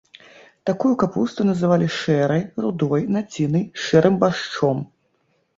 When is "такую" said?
0.69-0.93